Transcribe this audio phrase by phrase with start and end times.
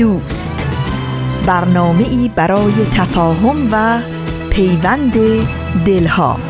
[0.00, 0.66] دوست.
[1.46, 4.00] برنامه ای برای تفاهم و
[4.50, 5.12] پیوند
[5.86, 6.40] دلها.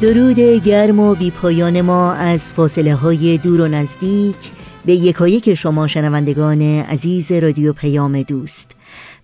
[0.00, 4.36] درود گرم و بیپایان ما از فاصله های دور و نزدیک
[4.84, 8.79] به یکایک شما شنوندگان عزیز رادیو پیام دوست.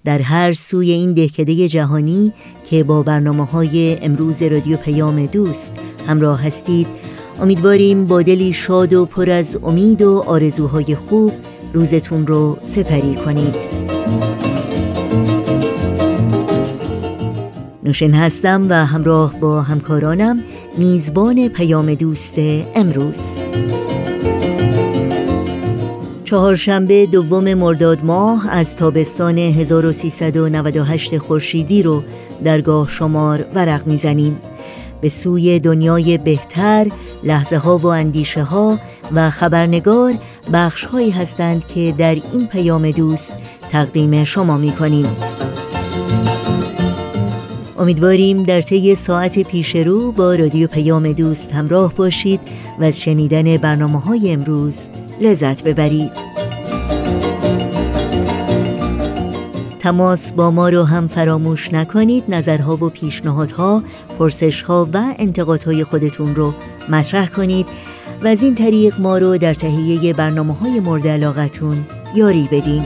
[0.07, 2.33] در هر سوی این دهکده جهانی
[2.71, 5.73] که با برنامه های امروز رادیو پیام دوست
[6.07, 6.87] همراه هستید
[7.41, 11.33] امیدواریم با دلی شاد و پر از امید و آرزوهای خوب
[11.73, 13.87] روزتون رو سپری کنید.
[17.85, 20.45] نوشن هستم و همراه با همکارانم
[20.79, 22.35] میزبان پیام دوست
[22.75, 23.41] امروز.
[26.27, 32.03] چهارشنبه دوم مرداد ماه از تابستان 1398 خورشیدی رو
[32.45, 34.41] درگاه شمار ورق می‌زنیم.
[35.01, 36.87] به سوی دنیای بهتر
[37.23, 38.79] لحظه ها و اندیشه ها
[39.15, 40.15] و خبرنگار
[40.53, 43.33] بخش هایی هستند که در این پیام دوست
[43.71, 45.17] تقدیم شما می کنیم
[47.79, 52.41] امیدواریم در طی ساعت پیش رو با رادیو پیام دوست همراه باشید
[52.81, 54.89] و از شنیدن برنامه های امروز
[55.21, 56.37] لذت ببرید.
[59.81, 62.25] تماس با ما رو هم فراموش نکنید.
[62.29, 63.83] نظرها و پیشنهادها
[64.19, 66.55] پرسشها و انتقادهای خودتون رو
[66.89, 67.67] مطرح کنید
[68.25, 72.85] و از این طریق ما رو در تهیه برنامه های مورد علاقتون یاری بدین.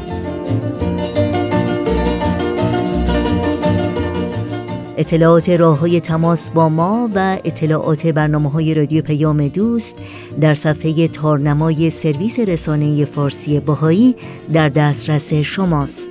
[5.01, 9.97] اطلاعات راه های تماس با ما و اطلاعات برنامه های رادیو پیام دوست
[10.41, 14.17] در صفحه تارنمای سرویس رسانه فارسی باهایی
[14.53, 16.11] در دسترس شماست.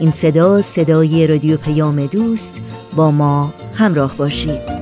[0.00, 2.54] این صدا صدای رادیو پیام دوست
[2.96, 4.78] با ما همراه باشید.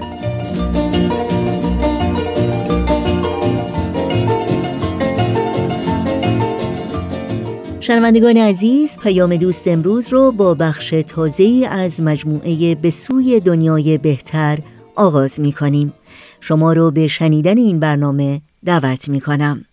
[7.80, 14.58] شنوندگان عزیز پیام دوست امروز رو با بخش تازه از مجموعه به سوی دنیای بهتر
[14.94, 15.92] آغاز می کنیم
[16.40, 19.64] شما رو به شنیدن این برنامه دعوت می کنم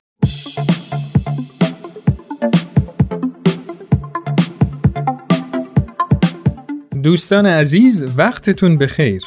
[7.03, 9.23] دوستان عزیز وقتتون بخیر.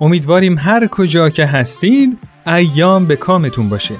[0.00, 3.94] امیدواریم هر کجا که هستید ایام به کامتون باشه.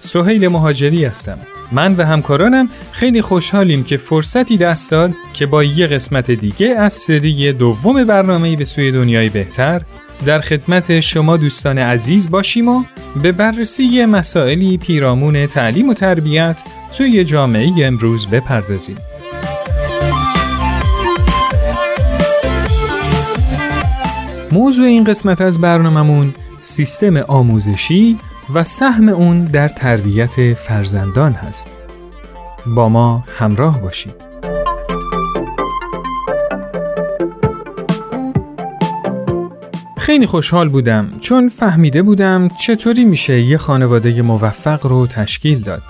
[0.00, 1.38] سهیل مهاجری هستم.
[1.72, 6.92] من و همکارانم خیلی خوشحالیم که فرصتی دست داد که با یه قسمت دیگه از
[6.92, 9.82] سری دوم برنامه به سوی دنیای بهتر
[10.26, 12.84] در خدمت شما دوستان عزیز باشیم و
[13.22, 16.56] به بررسی مسائلی پیرامون تعلیم و تربیت
[16.96, 18.96] توی جامعه امروز بپردازیم.
[24.54, 28.18] موضوع این قسمت از برنامهمون سیستم آموزشی
[28.54, 31.66] و سهم اون در تربیت فرزندان هست.
[32.66, 34.14] با ما همراه باشید.
[39.98, 45.82] خیلی خوشحال بودم چون فهمیده بودم چطوری میشه یه خانواده موفق رو تشکیل داد.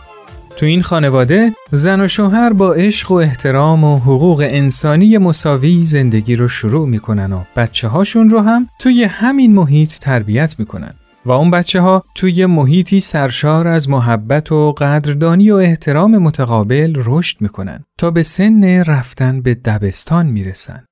[0.57, 6.37] تو این خانواده زن و شوهر با عشق و احترام و حقوق انسانی مساوی زندگی
[6.37, 10.95] رو شروع می‌کنن و بچه هاشون رو هم توی همین محیط تربیت می‌کنن.
[11.27, 17.41] و اون بچه ها توی محیطی سرشار از محبت و قدردانی و احترام متقابل رشد
[17.41, 20.85] می‌کنن تا به سن رفتن به دبستان می‌رسن.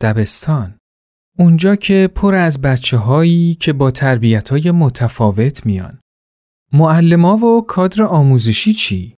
[0.00, 0.74] دبستان
[1.38, 5.98] اونجا که پر از بچه هایی که با تربیت های متفاوت میان.
[6.76, 9.14] معلما و کادر آموزشی چی؟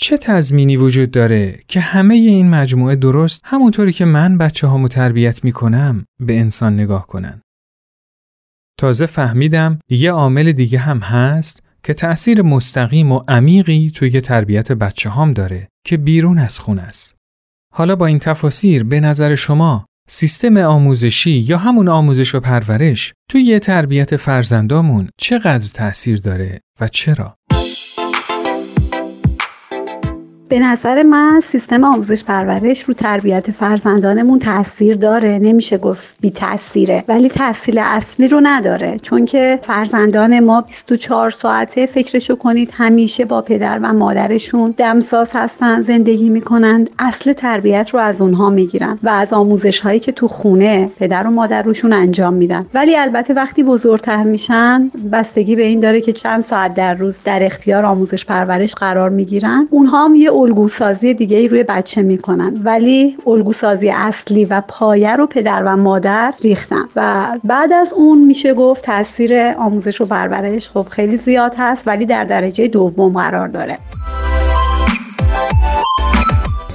[0.00, 5.44] چه تضمینی وجود داره که همه این مجموعه درست همونطوری که من بچه ها تربیت
[5.44, 7.42] می‌کنم به انسان نگاه کنن؟
[8.78, 15.10] تازه فهمیدم یه عامل دیگه هم هست که تأثیر مستقیم و عمیقی توی تربیت بچه
[15.10, 17.16] هام داره که بیرون از خونه است.
[17.74, 23.58] حالا با این تفاسیر به نظر شما سیستم آموزشی یا همون آموزش و پرورش توی
[23.58, 27.36] تربیت فرزندامون چقدر تأثیر داره و چرا؟
[30.50, 35.38] به نظر من سیستم آموزش پرورش رو تربیت فرزندانمون تاثیر داره.
[35.38, 38.98] نمیشه گفت بی تاثیره ولی تاثیر اصلی رو نداره.
[39.02, 45.82] چون که فرزندان ما 24 ساعته فکرشو کنید همیشه با پدر و مادرشون دمساز هستن
[45.82, 46.90] زندگی می‌کنند.
[46.98, 51.30] اصل تربیت رو از اونها می‌گیرن و از آموزش هایی که تو خونه پدر و
[51.30, 52.66] مادر روشون انجام میدن.
[52.74, 57.42] ولی البته وقتی بزرگتر میشن بستگی به این داره که چند ساعت در روز در
[57.42, 59.68] اختیار آموزش پرورش قرار می‌گیرن.
[59.70, 62.60] اونها هم یه الگوسازی دیگه ای روی بچه می‌کنن.
[62.64, 66.84] ولی الگوسازی اصلی و پایه رو پدر و مادر ریختن.
[66.96, 72.06] و بعد از اون میشه گفت تاثیر آموزش و پرورش خب خیلی زیاد هست ولی
[72.06, 73.78] در درجه دوم قرار داره.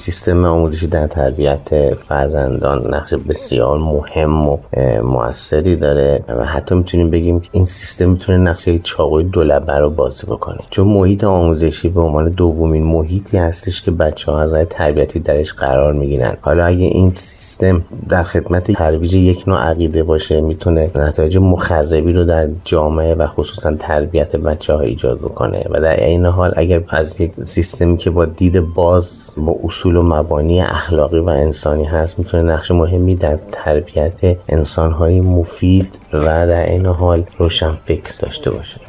[0.06, 4.57] سیستم آموزشی در تربیت فرزندان نقش بسیار مهم و
[5.04, 10.28] موثری داره و حتی می‌تونیم بگیم که این سیستم می‌تونه نقش چاقوی دولبه رو بازی
[10.28, 10.60] بکنه.
[10.69, 15.94] چون محیط آموزشی به عنوان دومین محیطی هستش که بچه ها از تربیتی درش قرار
[15.94, 16.38] می‌گیرن.
[16.42, 22.24] حالا اگه این سیستم در خدمت ترویج یک نوع عقیده باشه می‌تونه نتایج مخربی رو
[22.24, 25.66] در جامعه و خصوصا تربیت بچه ها ایجاد بکنه.
[25.69, 30.01] و در این حال اگر از یک سیستمی که با دید باز با اصول و
[30.01, 32.19] مبانی اخلاقی و انسانی هست.
[32.19, 38.81] می‌تونه نقش مهمی در تربیت انسانهای مفید و در این حال روشن فکر داشته باشه.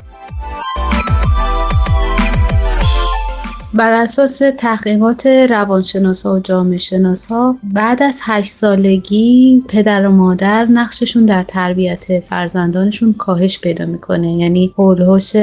[3.77, 10.13] بر اساس تحقیقات روانشناس ها و جامعه شناس ها بعد از هشت سالگی پدر و
[10.13, 14.33] مادر نقششون در تربیت فرزندانشون کاهش پیدا می‌کنه.
[14.33, 15.37] یعنی هولهوش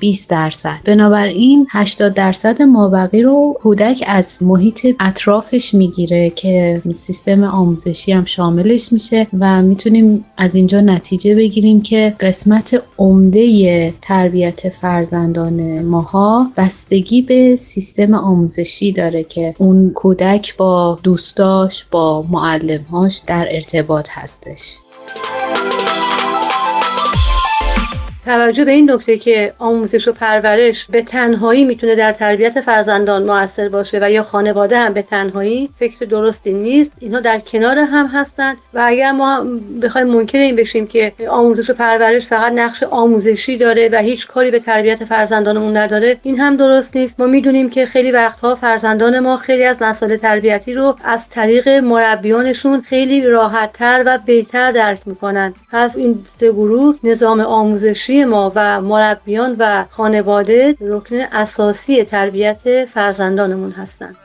[0.00, 0.76] 20 درصد.
[0.84, 8.92] بنابراین 80 درصد مابقی رو کودک از محیط اطرافش می‌گیره که سیستم آموزشی هم شاملش
[8.92, 17.55] میشه و می‌تونیم از اینجا نتیجه بگیریم که قسمت عمده تربیت فرزندان ماها بستگی به
[17.56, 24.78] سیستم آموزشی داره که اون کودک با دوستاش با معلمهاش در ارتباط هستش.
[28.26, 33.68] توجه به این نکته که آموزش و پرورش به تنهایی می‌تونه در تربیت فرزندان موثر
[33.68, 36.92] باشه و یا خانواده هم به تنهایی فکر درستی نیست.
[36.98, 39.46] اینها در کنار هم هستند و اگر ما
[39.82, 44.50] بخوایم منکر این بشیم که آموزش و پرورش فقط نقش آموزشی داره و هیچ کاری
[44.50, 47.20] به تربیت فرزندانمون نداره این هم درست نیست.
[47.20, 52.80] ما می‌دونیم که خیلی وقتها فرزندان ما خیلی از مسائل تربیتی رو از طریق مربیانشون
[52.80, 55.54] خیلی راحتتر و بهتر درک می‌کنن.
[55.72, 63.70] پس این سه گروه نظام آموزشی ما و مربیان و خانواده رکن اساسی تربیت فرزندانمون
[63.70, 64.16] هستند.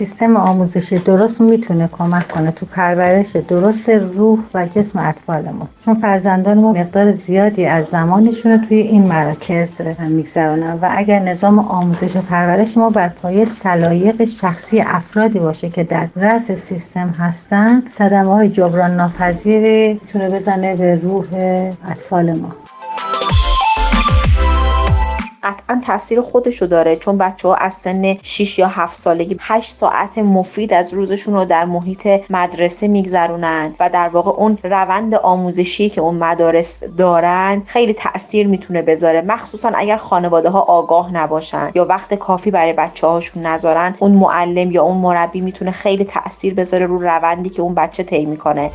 [0.00, 5.68] سیستم آموزش درست می‌تونه کمک کنه تو پرورش درست روح و جسم اطفالمون.
[5.84, 12.16] چون فرزندانمون مقدار زیادی از زمانشون رو توی این مراکز میگذرونن و اگر نظام آموزش
[12.16, 18.32] و پرورش ما بر پایه سلایق شخصی افرادی باشه که در رأس سیستم هستن صدمه
[18.34, 21.26] های جبران ناپذیری می‌تونه بزنه به روح
[21.88, 22.56] اطفال ما.
[25.42, 30.18] قطعا تاثیر خودشو داره چون بچه ها از سن 6 یا 7 سالگی 8 ساعت
[30.18, 36.00] مفید از روزشون رو در محیط مدرسه میگذرونن و در واقع اون روند آموزشی که
[36.00, 39.20] اون مدارس دارن خیلی تاثیر می‌تونه بذاره.
[39.20, 44.70] مخصوصا اگر خانواده ها آگاه نباشن یا وقت کافی برای بچه هاشون نذارن اون معلم
[44.70, 48.70] یا اون مربی می‌تونه خیلی تاثیر بذاره رو روندی که اون بچه طی می‌کنه.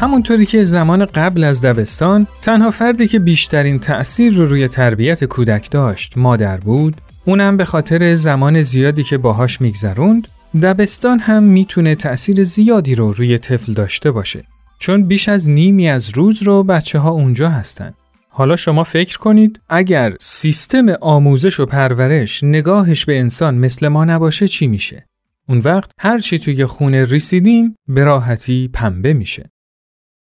[0.00, 5.70] همونطوری که زمان قبل از دبستان تنها فردی که بیشترین تأثیر رو روی تربیت کودک
[5.70, 10.28] داشت مادر بود اونم به خاطر زمان زیادی که باهاش میگذروند
[10.62, 14.44] دبستان هم می‌تونه تأثیر زیادی رو روی طفل داشته باشه
[14.78, 17.94] چون بیش از نیمی از روز رو بچه ها اونجا هستن
[18.28, 24.48] حالا شما فکر کنید اگر سیستم آموزش و پرورش نگاهش به انسان مثل ما نباشه
[24.48, 25.06] چی میشه؟
[25.48, 29.50] اون وقت هر چی توی خونه ریسیدیم به راحتی پنبه میشه.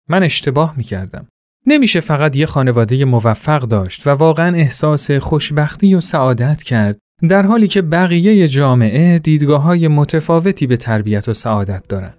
[0.10, 1.28] من اشتباه می کردم.
[1.68, 6.98] نمیشه فقط یه خانواده موفق داشت و واقعا احساس خوشبختی و سعادت کرد
[7.30, 12.14] در حالی که بقیه جامعه دیدگاه های متفاوتی به تربیت و سعادت دارن.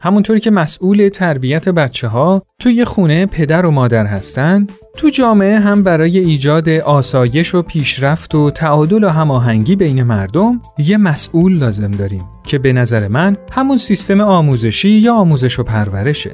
[0.00, 5.82] همونطوری که مسئول تربیت بچه ها توی خونه پدر و مادر هستن، تو جامعه هم
[5.82, 12.24] برای ایجاد آسایش و پیشرفت و تعادل و هماهنگی بین مردم یه مسئول لازم داریم
[12.44, 16.30] که به نظر من همون سیستم آموزشی یا آموزش و پرورشه.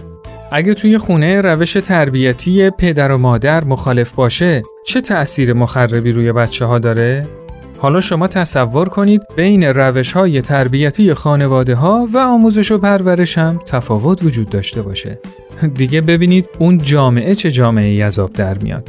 [0.53, 6.65] اگه توی خونه روش تربیتی پدر و مادر مخالف باشه چه تأثیر مخربی روی بچه
[6.65, 7.27] ها داره؟
[7.79, 13.59] حالا شما تصور کنید بین روش های تربیتی خانواده ها و آموزش و پرورش هم
[13.67, 15.19] تفاوت وجود داشته باشه.
[15.75, 18.89] دیگه ببینید اون جامعه چه جامعه ای از در میاد.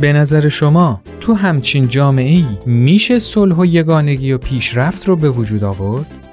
[0.00, 5.30] به نظر شما تو همچین جامعه ای میشه صلح و یگانگی و پیشرفت رو به
[5.30, 6.25] وجود آورد؟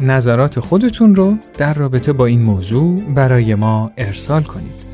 [0.00, 4.86] نظرات خودتون رو در رابطه با این موضوع برای ما ارسال کنید.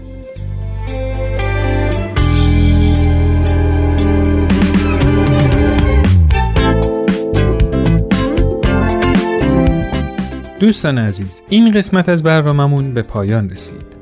[10.60, 14.01] دوستان عزیز این قسمت از برنامهمون به پایان رسید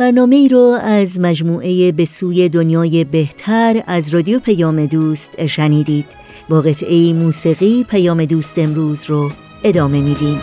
[0.00, 6.06] برنامه ای رو از مجموعه به سوی دنیای بهتر از رادیو پیام دوست شنیدید.
[6.48, 9.30] با قطعه موسیقی پیام دوست امروز رو
[9.64, 10.40] ادامه میدیم.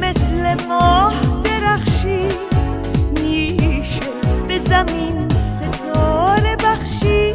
[0.00, 1.14] مثل ماه
[1.44, 2.20] درخشی
[3.22, 4.00] میشه
[4.48, 7.32] به زمین ستاره بخشی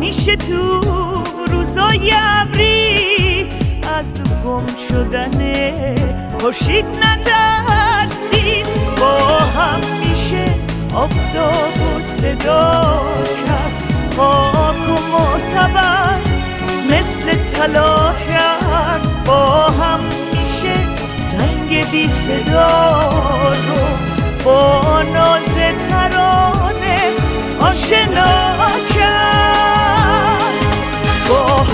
[0.00, 0.93] میشه تو
[2.02, 3.48] ابری
[3.98, 4.10] از
[4.44, 5.38] گم شدن
[6.38, 8.66] خورشید نترسید.
[9.00, 10.44] با هم میشه
[10.94, 13.02] آفتاب و صدا
[13.46, 13.72] کرد.
[14.16, 16.18] خاک و معتبر
[16.90, 19.24] مثل طلا کرد.
[19.26, 20.00] با هم
[20.32, 20.76] میشه
[21.30, 23.10] سنگ بی صدا
[23.48, 23.82] رو
[24.44, 25.54] با ناز
[25.88, 27.00] ترانه
[27.60, 28.56] آشنا
[28.94, 29.73] کرد.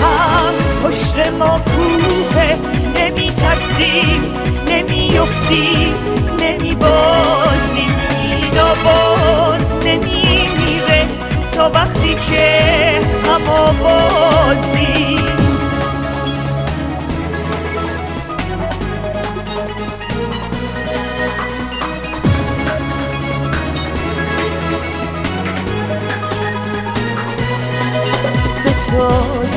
[0.01, 0.53] هم
[0.83, 2.55] پشت ما کوه
[2.95, 4.33] نمی ترسیم
[4.67, 5.93] نمی افتیم
[6.39, 11.05] نمی بازیم اینا باز نمی میره
[11.55, 12.99] تا وقتی که
[13.35, 15.00] اما بازیم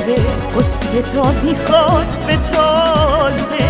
[0.05, 0.23] تازه
[0.57, 3.65] قصه تا می‌خواد به تازه.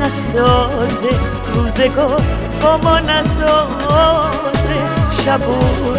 [0.00, 1.16] نسازه
[1.54, 2.22] روزگار
[2.62, 4.78] با ما نسازه.
[5.24, 5.98] شب و روز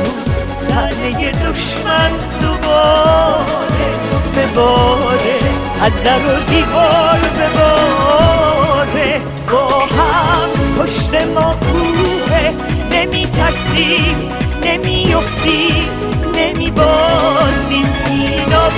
[0.70, 2.12] لعنه دشمن
[2.42, 3.90] دوباره.
[4.36, 5.40] بباره
[5.82, 12.54] از در و دیوار بباره با هم پشت ما کوه
[12.92, 14.32] نمی ترسیم
[14.64, 15.90] نمی افتیم
[16.36, 18.70] نمی بازیم اینا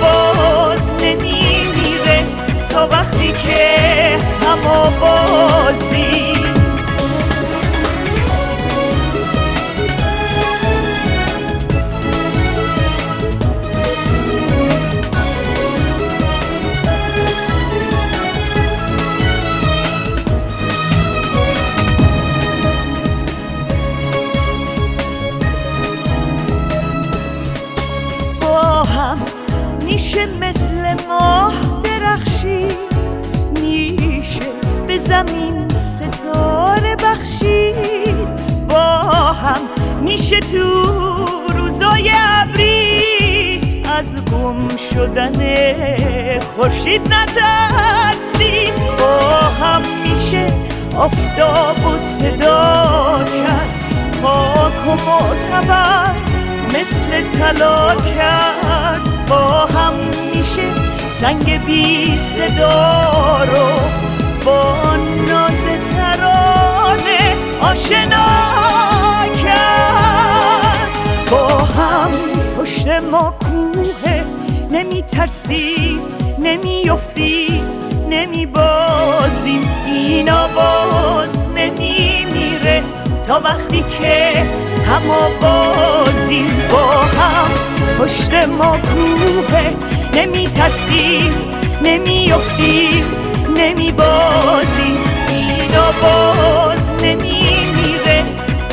[2.85, 4.15] وقتی که
[4.47, 6.36] اما بازیم
[35.17, 38.27] زمین ستاره بخشید.
[38.69, 38.83] با
[39.33, 39.61] هم
[40.01, 40.65] میشه تو
[41.57, 43.83] روزای ابری.
[43.97, 45.33] از گم شدن
[46.55, 49.29] خورشید نترسید با
[49.61, 50.53] هم میشه
[50.97, 53.69] آفتاب و صدا کرد.
[54.21, 56.15] خاک و معتبر
[56.69, 59.27] مثل طلا کرد.
[59.29, 59.93] با هم
[60.35, 60.63] میشه
[61.21, 64.16] سنگ بی صدا رو
[64.47, 64.95] با
[65.27, 65.63] ناز
[65.95, 68.27] ترانه آشنا
[69.43, 70.89] کرد.
[71.31, 72.11] با هم
[72.57, 74.23] پشت ما کوه
[74.71, 76.01] نمی ترسیم
[76.39, 77.61] نمی افتی
[78.09, 82.83] نمی بازیم اینا باز نمی میره
[83.27, 84.45] تا وقتی که
[84.85, 87.49] همه بازیم با هم
[87.99, 89.73] پشت ما کوه
[90.13, 91.33] نمی ترسیم
[91.83, 93.26] نمی افتیم
[93.57, 94.97] نمی بازیم
[95.29, 96.87] اینا باز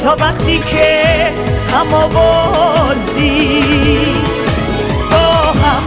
[0.04, 1.02] تا وقتی که
[1.68, 3.44] همه بازیم
[5.10, 5.82] با هم.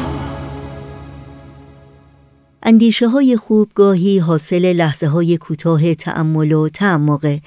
[2.64, 7.42] اندیشه های خوب گاهی حاصل لحظه های کوتاه تأمل و تعمقه.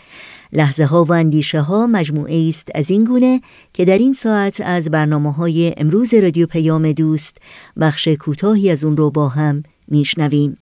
[0.52, 3.40] لحظه ها و اندیشه ها مجموعه است از این گونه
[3.72, 7.36] که در این ساعت از برنامه های امروز رادیو پیام دوست
[7.80, 10.56] بخش کوتاهی از اون رو با هم میشنویم.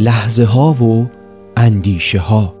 [0.00, 1.10] لحظه ها و
[1.56, 2.54] اندیشه ها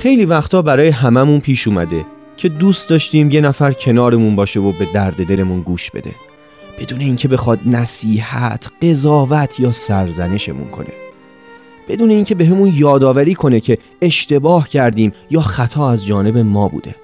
[0.00, 2.04] خیلی وقتا برای هممون پیش اومده
[2.36, 6.10] که دوست داشتیم یه نفر کنارمون باشه و به درد دلمون گوش بده.
[6.80, 10.92] بدون اینکه بخواد نصیحت، قضاوت یا سرزنشمون کنه.
[11.88, 16.94] بدون اینکه بهمون یادآوری کنه که اشتباه کردیم یا خطا از جانب ما بوده.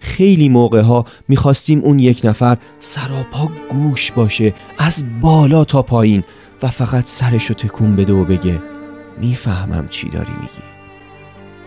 [0.00, 6.24] خیلی موقع ها می‌خواستیم اون یک نفر سراپا گوش باشه از بالا تا پایین
[6.62, 8.58] و فقط سرشو تکون بده و بگه
[9.20, 10.62] می‌فهمم چی داری میگی.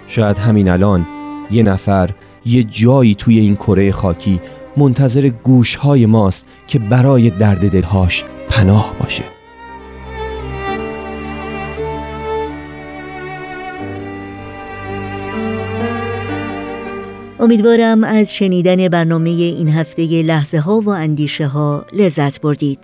[0.08, 1.06] شاید همین الان
[1.52, 2.10] یه نفر
[2.46, 4.42] یه جایی توی این کره خاکی
[4.78, 9.33] منتظر گوش های ماست که برای درد دلهاش پناه باشه.
[17.44, 22.80] امیدوارم از شنیدن برنامه این هفته لحظه ها و اندیشه ها لذت بردید.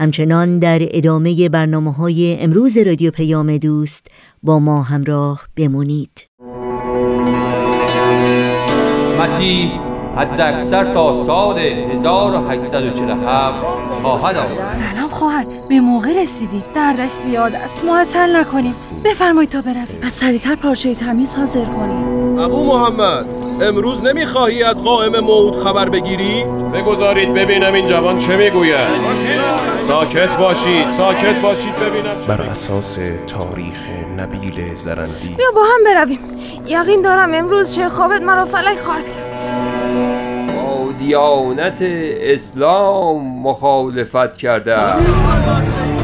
[0.00, 4.06] همچنان در ادامه برنامه های امروز رادیو پیام دوست
[4.42, 6.28] با ما همراه بمونید.
[9.20, 9.70] مسیح
[10.16, 13.58] حد اکثر تا سال 1847
[14.02, 14.92] خواهد آمد.
[14.92, 16.64] سلام خواهر به موقع رسیدی.
[16.74, 18.72] دردش زیاد است معطل نکنیم.
[19.04, 19.86] بفرمایید تا برویم.
[20.02, 22.38] از سریعتر پارچه تمیز حاضر کنیم.
[22.38, 23.47] ابو محمد.
[23.62, 28.88] امروز نمی‌خواهی از قائم موت خبر بگیری؟ بگذارید ببینم این جوان چه می‌گوید.
[29.86, 33.76] ساکت باشید ساکت باشید ببینم بر اساس تاریخ
[34.18, 35.34] نبیل زرندی.
[35.36, 36.18] بیا با هم برویم.
[36.66, 39.28] یقین دارم امروز چه خوابت مرا فلک خواهد کرد.
[40.56, 44.76] با دیانت اسلام مخالفت کرده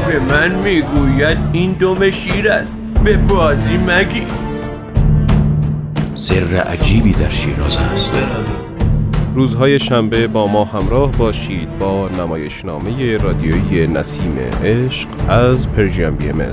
[0.07, 2.73] به من می‌گوید این دم شیر است.
[3.03, 4.27] به بازی مگی
[6.17, 8.13] سر عجیبی در شیراز است.
[9.35, 16.51] روزهای شنبه با ما همراه باشید با نمایشنامه رادیویی نسیم عشق از پرژیم بی ام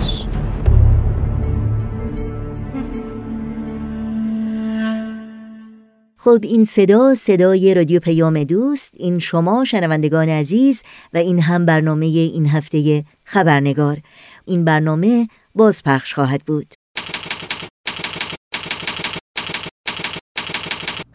[6.16, 12.07] خب این صدا صدای رادیو پیام دوست این شما شنوندگان عزیز و این هم برنامه
[12.07, 13.98] این هفته خبرنگار.
[14.46, 16.82] این برنامه بازپخش خواهد بود.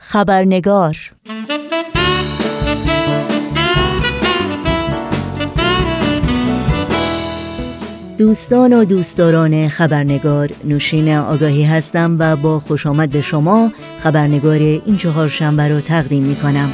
[0.10, 1.12] خبرنگار
[8.18, 14.98] دوستان و دوستداران خبرنگار نوشین آگاهی هستم و با خوش آمد به شما خبرنگار این
[14.98, 16.74] چهار شنبه را تقدیم می کنم.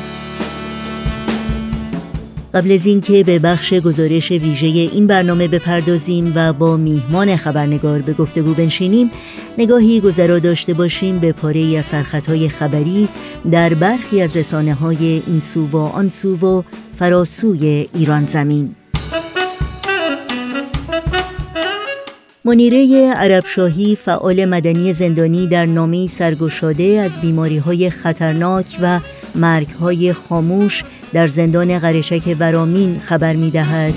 [2.53, 8.13] قبل از اینکه به بخش گزارش ویژه این برنامه بپردازیم و با میهمان خبرنگار به
[8.13, 9.11] گفتگو بنشینیم
[9.57, 13.07] نگاهی گذرا داشته باشیم به پاره از سرخطهای خبری
[13.51, 16.63] در برخی از رسانه های این سو و آن سو و
[16.99, 18.75] فراسوی ایران زمین.
[22.45, 28.99] منیره عربشاهی فعال مدنی زندانی در نامه سرگشاده از بیماری های خطرناک و
[29.35, 33.93] مرگ های خاموش در زندان قرشک ورامین خبر می دهد.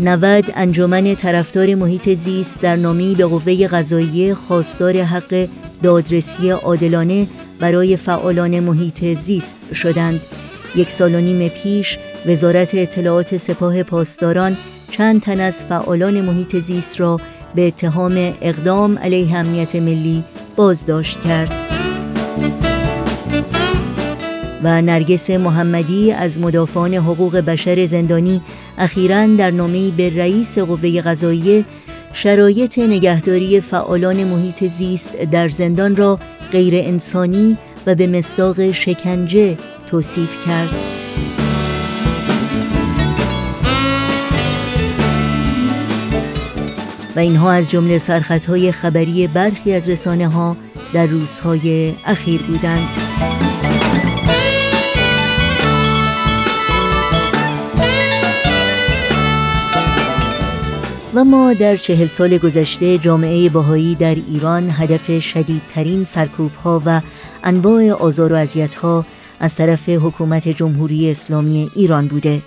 [0.00, 5.48] 90 انجمن طرفدار محیط زیست در نامی به قوه قضاییه خواستار حق
[5.82, 7.26] دادرسی عادلانه
[7.60, 10.20] برای فعالان محیط زیست شدند.
[10.74, 14.56] یک سال و نیم پیش وزارت اطلاعات سپاه پاسداران
[14.90, 17.20] چند تن از فعالان محیط زیست را
[17.54, 20.24] به اتهام اقدام علیه امنیت ملی
[20.56, 21.75] بازداشت کرد
[24.62, 28.42] و نرگس محمدی از مدافعان حقوق بشر زندانی
[28.78, 31.64] اخیرا در نامه‌ای به رئیس قوه قضاییه
[32.12, 36.18] شرایط نگهداری فعالان محیط زیست در زندان را
[36.52, 40.74] غیر انسانی و به مصداق شکنجه توصیف کرد.
[47.16, 50.56] و اینها از جمله سرخطهای خبری برخی از رسانه ها
[50.92, 52.88] در روزهای اخیر بودند.
[61.14, 67.00] و ما در چهل سال گذشته جامعه باهایی در ایران هدف شدیدترین سرکوب ها و
[67.44, 68.46] انواع آزار و
[68.82, 69.06] ها
[69.40, 72.42] از طرف حکومت جمهوری اسلامی ایران بوده.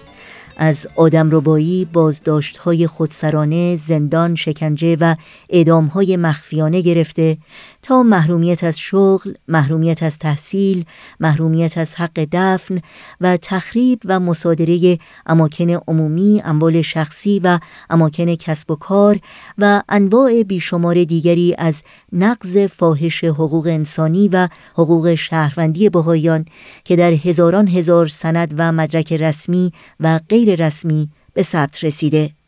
[0.57, 5.15] از آدم ربایی، بازداشت های خودسرانه، زندان، شکنجه و
[5.49, 7.37] اعدام های مخفیانه گرفته
[7.81, 10.85] تا محرومیت از شغل، محرومیت از تحصیل،
[11.19, 12.81] محرومیت از حق دفن
[13.21, 19.19] و تخریب و مصادره اماکن عمومی، اموال شخصی و اماکن کسب و کار
[19.57, 26.45] و انواع بیشمار دیگری از نقض فاحش حقوق انسانی و حقوق شهروندی بهایان
[26.83, 32.38] که در هزاران هزار سند و مدرک رسمی و غیر رسمی به ثبت رسیده.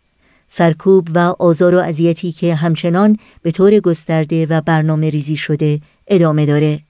[0.53, 6.45] سرکوب و آزار و اذیتی که همچنان به طور گسترده و برنامه ریزی شده ادامه
[6.45, 6.81] داره.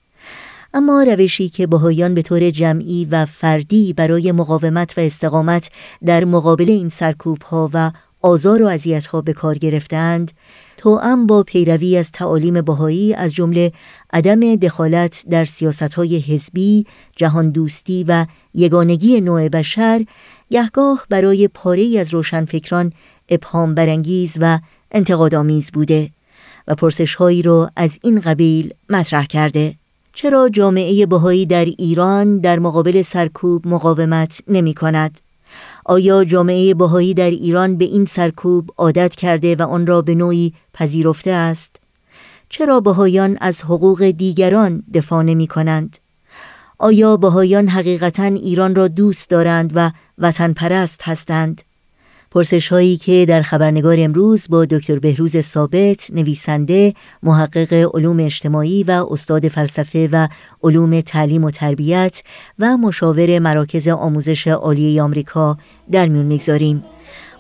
[0.74, 5.70] اما روشی که بهایان به طور جمعی و فردی برای مقاومت و استقامت
[6.06, 10.32] در مقابل این سرکوب ها و آزار و اذیت ها به کار گرفتند
[10.78, 13.72] توأم با پیروی از تعالیم بهایی از جمله
[14.14, 20.06] عدم دخالت در سیاست های حزبی، جهان دوستی و یگانگی نوع بشر
[20.52, 22.94] گهگاه برای پاره از روشنفکران
[23.32, 24.60] ابهام برانگیز و
[24.92, 26.10] انتقادآمیز بوده
[26.68, 29.76] و پرسش هایی را از این قبیل مطرح کرده
[30.14, 35.20] چرا جامعه بهایی در ایران در مقابل سرکوب مقاومت نمی کند؟
[35.86, 40.54] آیا جامعه بهایی در ایران به این سرکوب عادت کرده و آن را به نوعی
[40.74, 41.76] پذیرفته است؟
[42.50, 45.98] چرا بهایان از حقوق دیگران دفاع نمی کنند؟
[46.80, 51.62] آیا بهایان حقیقتا ایران را دوست دارند و وطن پرست هستند؟
[52.32, 59.06] پرسش هایی که در خبرنگار امروز با دکتر بهروز ثابت نویسنده محقق علوم اجتماعی و
[59.10, 60.28] استاد فلسفه و
[60.64, 62.24] علوم تعلیم و تربیت
[62.60, 65.58] و مشاور مراکز آموزش عالی آمریکا
[65.92, 66.84] در میون می‌گذاریم.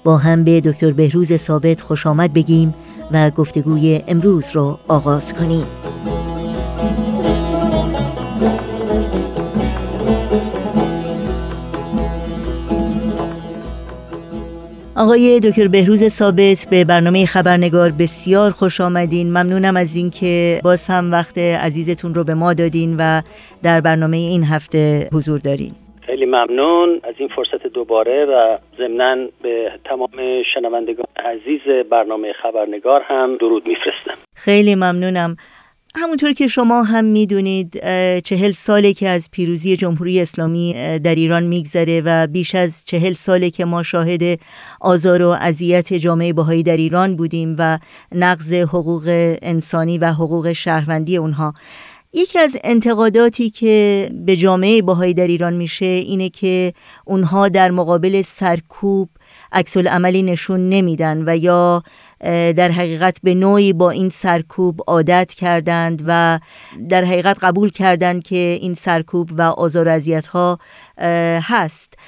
[0.03, 2.73] با هم به دکتر بهروز ثابت خوش آمد بگیم
[3.11, 5.65] و گفتگوی امروز رو آغاز کنیم.
[14.97, 19.27] آقای دکتر بهروز ثابت به برنامه خبرنگار بسیار خوش آمدین.
[19.27, 23.21] ممنونم از اینکه باز هم وقت عزیزتون رو به ما دادین و
[23.63, 25.71] در برنامه این هفته حضور دارین.
[26.01, 33.37] خیلی ممنون از این فرصت دوباره و ضمنا به تمام شنوندگان عزیز برنامه خبرنگار هم
[33.37, 34.17] درود میفرستم.
[34.35, 35.35] خیلی ممنونم.
[35.95, 37.79] همونطور که شما هم می‌دونید
[38.19, 43.49] چهل ساله که از پیروزی جمهوری اسلامی در ایران میگذره و بیش از چهل ساله
[43.49, 44.39] که ما شاهد
[44.81, 47.79] آزار و اذیت جامعه بهایی در ایران بودیم و
[48.11, 49.03] نقض حقوق
[49.41, 51.53] انسانی و حقوق شهروندی اونها.
[52.13, 56.73] یکی از انتقاداتی که به جامعه بهایی در ایران میشه اینه که
[57.05, 59.09] اونها در مقابل سرکوب
[59.51, 61.83] عکس عملی نشون نمیدن و یا
[62.57, 66.39] در حقیقت به نوعی با این سرکوب عادت کردند و
[66.89, 69.99] در حقیقت قبول کردند که این سرکوب و آزار و
[70.33, 70.57] ها
[71.49, 71.99] هست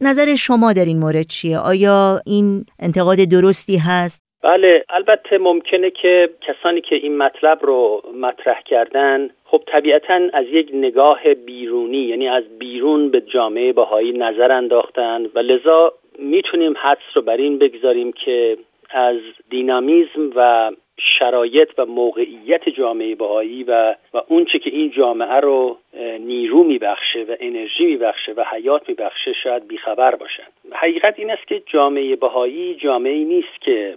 [0.00, 6.30] نظر شما در این مورد چیه؟ آیا این انتقاد درستی هست؟ بله البته ممکنه که
[6.40, 12.44] کسانی که این مطلب رو مطرح کردن خب طبیعتا از یک نگاه بیرونی یعنی از
[12.58, 18.56] بیرون به جامعه بهایی نظر انداختن و لذا می‌تونیم حدس رو بر این بگذاریم که
[18.90, 19.16] از
[19.50, 25.78] دینامیزم و شرایط و موقعیت جامعه بهایی و و اونچه که این جامعه رو
[26.18, 30.46] نیرو میبخشه و انرژی میبخشه و حیات میبخشه شاید بیخبر باشن.
[30.72, 33.96] حقیقت این است که جامعه بهایی جامعه نیست که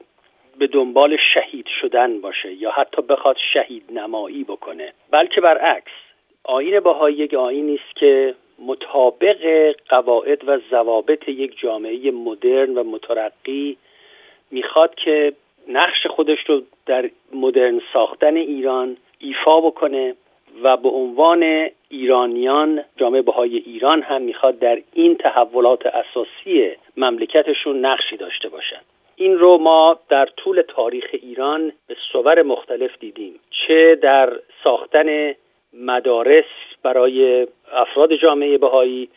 [0.59, 5.91] به دنبال شهید شدن باشه یا حتی بخواد شهید نمایی بکنه بلکه برعکس
[6.43, 13.77] آین بهایی یک آین نیست که مطابق قواعد و ضوابط یک جامعه مدرن و مترقی
[14.53, 15.33] می‌خواد که
[15.67, 20.15] نقش خودش رو در مدرن ساختن ایران ایفا بکنه
[20.63, 28.17] و به عنوان ایرانیان جامعه بهای ایران هم می‌خواد در این تحولات اساسی مملکتشون نقشی
[28.17, 28.81] داشته باشد
[29.15, 33.39] این رو ما در طول تاریخ ایران به صور مختلف دیدیم.
[33.49, 35.35] چه در ساختن
[35.73, 36.45] مدارس
[36.83, 39.09] برای افراد جامعه بهایی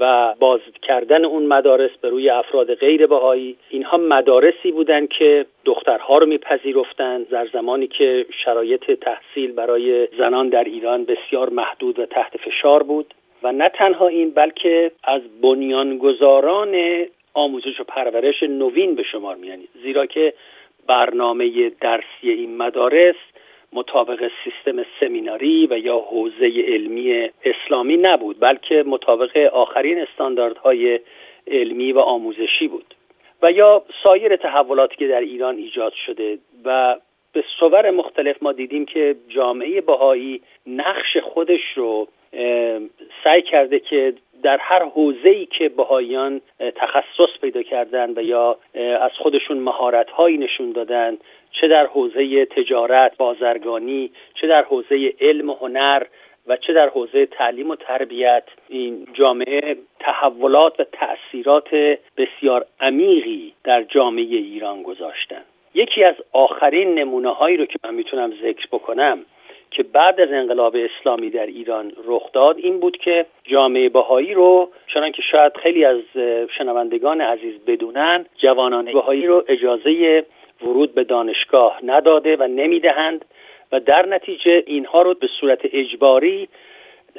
[0.00, 6.18] و باز کردن اون مدارس به روی افراد غیر بهایی اینها مدارسی بودند که دخترها
[6.18, 12.36] رو میپذیرفتند در زمانی که شرایط تحصیل برای زنان در ایران بسیار محدود و تحت
[12.36, 13.14] فشار بود.
[13.42, 17.04] و نه تنها این بلکه از بنیانگذاران
[17.34, 20.34] آموزش و پرورش نوین به شمار میانید زیرا که
[20.86, 23.14] برنامه درسی این مدارس
[23.74, 31.00] مطابق سیستم سمیناری و یا حوزه علمی اسلامی نبود بلکه مطابق آخرین استانداردهای
[31.46, 32.94] علمی و آموزشی بود.
[33.42, 36.96] و یا سایر تحولاتی که در ایران ایجاد شده و
[37.32, 42.08] به صور مختلف ما دیدیم که جامعه بهایی نقش خودش رو
[43.24, 46.40] سعی کرده که در هر حوزه‌ای که بهاییان
[46.76, 48.58] تخصص پیدا کردن و یا
[49.00, 51.16] از خودشون مهارت‌هایی نشون دادن
[51.60, 56.02] چه در حوزه تجارت، بازرگانی، چه در حوزه علم و هنر
[56.46, 58.44] و چه در حوزه تعلیم و تربیت.
[58.68, 65.42] این جامعه تحولات و تأثیرات بسیار عمیقی در جامعه ایران گذاشتن.
[65.74, 69.18] یکی از آخرین نمونه هایی رو که من می‌تونم ذکر بکنم
[69.70, 74.70] که بعد از انقلاب اسلامی در ایران رخ داد این بود که جامعه بهایی رو
[74.94, 76.00] چنان که شاید خیلی از
[76.58, 80.24] شنوندگان عزیز بدونن جوانان بهایی رو اجازه
[80.64, 83.24] ورود به دانشگاه نداده و نمی‌دهند
[83.72, 86.48] و در نتیجه اینها رو به صورت اجباری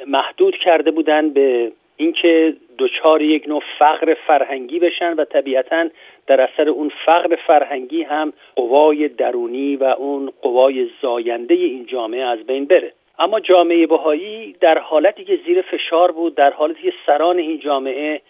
[0.06, 5.88] محدود کرده بودند به اینکه دچار یک نوع فقر فرهنگی بشن و طبیعتا
[6.26, 12.38] در اثر اون فقر فرهنگی هم قوای درونی و اون قوای زاینده این جامعه از
[12.46, 12.92] بین بره.
[13.18, 18.20] اما جامعه بهایی در حالتی که زیر فشار بود در حالتی که سران این جامعه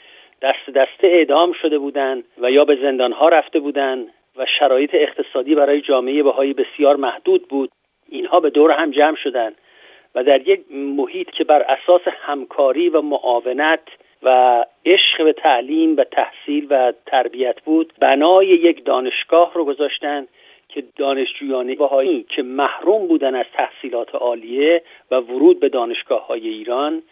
[0.43, 4.07] دست دسته اعدام شده بودند و یا به زندانها رفته بودند
[4.39, 7.71] و شرایط اقتصادی برای جامعه بهایی بسیار محدود بود.
[8.09, 9.55] اینها به دور هم جمع شدند
[10.15, 13.89] و در یک محیط که بر اساس همکاری و معاونت
[14.23, 20.27] و عشق به تعلیم و تحصیل و تربیت بود بنای یک دانشگاه رو گذاشتن
[20.69, 27.03] که دانشجویان بهایی که محروم بودن از تحصیلات عالیه و ورود به دانشگاه های ایران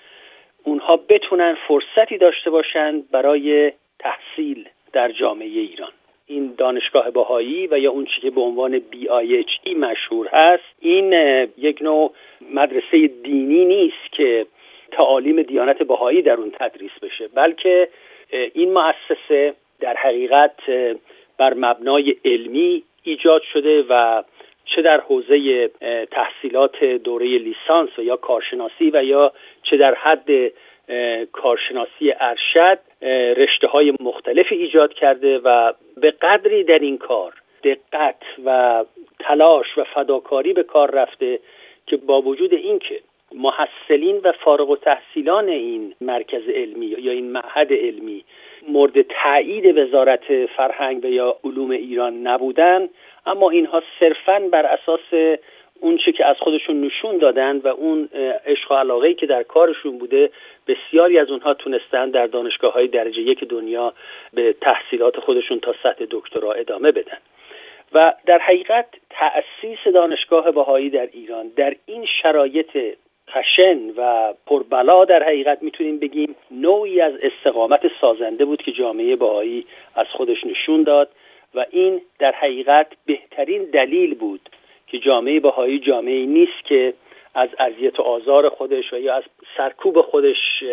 [0.65, 5.93] اونها بتونن فرصتی داشته باشند برای تحصیل در جامعه ایران.
[6.27, 11.13] این دانشگاه بهایی و یا اون چی که به عنوان BIHE مشهور هست این
[11.59, 12.13] یک نوع
[12.55, 14.47] مدرسه دینی نیست که
[14.93, 17.89] تعالیم دیانت بهایی در اون تدریس بشه بلکه
[18.55, 20.57] این مؤسسه در حقیقت
[21.39, 24.23] بر مبنای علمی ایجاد شده و
[24.65, 25.71] چه در حوزه
[26.11, 29.33] تحصیلات دوره لیسانس و یا کارشناسی و یا
[29.63, 30.53] چه در حد
[31.33, 32.79] کارشناسی ارشد
[33.37, 37.33] رشته های مختلفی ایجاد کرده و به قدری در این کار
[37.65, 38.85] دقت و
[39.21, 41.39] تلاش و فداکاری به کار رفته
[41.87, 43.01] که با وجود اینکه
[43.35, 48.25] محصلین و فارغ و تحصیلان این مرکز علمی یا این معهد علمی
[48.69, 52.89] مورد تایید وزارت فرهنگ و یا علوم ایران نبودن
[53.27, 55.39] اما اینها صرفا بر اساس
[55.85, 58.09] اون چه که از خودشون نشون دادن و اون
[58.47, 60.31] عشق و علاقه که در کارشون بوده
[60.69, 63.93] بسیاری از اونها تونستن در دانشگاه های درجه یک دنیا
[64.35, 67.17] به تحصیلات خودشون تا سطح دکترا ادامه بدن.
[67.93, 72.79] و در حقیقت تأسیس دانشگاه بهایی در ایران در این شرایط
[73.31, 79.67] خشن و پربلا در حقیقت می‌تونیم بگیم نوعی از استقامت سازنده بود که جامعه بهایی
[79.95, 81.09] از خودش نشون داد
[81.55, 84.51] و این در حقیقت بهترین دلیل بود
[84.87, 86.95] که جامعه بهایی جامعه نیست که
[87.35, 89.23] از اذیت و آزار خودش و یا از
[89.57, 90.65] سرکوب خودش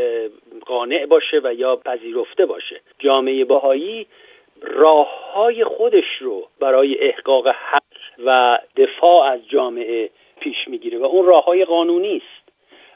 [0.65, 2.81] قانع باشه و یا پذیرفته باشه.
[2.99, 4.07] جامعه بهایی
[4.61, 7.81] راه های خودش رو برای احقاق حق
[8.25, 12.51] و دفاع از جامعه پیش می‌گیره و اون راه های قانونی است.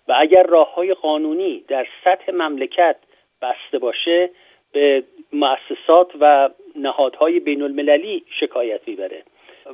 [0.08, 2.96] و اگر راه های قانونی در سطح مملکت
[3.42, 4.30] بسته باشه
[4.72, 9.24] به مؤسسات و نهادهای بین المللی شکایت می‌بره.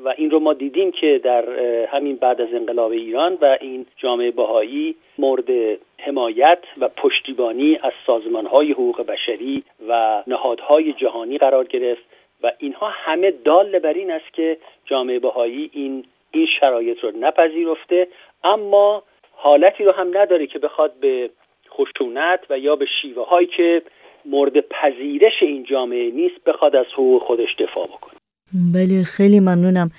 [0.04, 1.49] و این رو ما دیدیم که در
[1.86, 8.71] همین بعد از انقلاب ایران و این جامعه بهایی مورد حمایت و پشتیبانی از سازمانهای
[8.71, 12.04] حقوق بشری و نهادهای جهانی قرار گرفت
[12.43, 18.08] و اینها همه دال بر این است که جامعه بهایی این این شرایط رو نپذیرفته.
[18.43, 21.30] اما حالتی رو هم نداره که بخواد به
[21.69, 23.82] خشونت و یا به شیوه هایی که
[24.25, 28.20] مورد پذیرش این جامعه نیست بخواد از حقوق خودش دفاع بکنه.
[28.54, 29.92] بله خیلی ممنونم